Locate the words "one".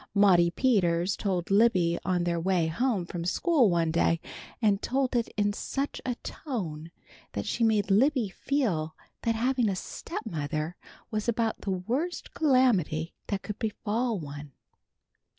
3.69-3.91, 14.19-14.53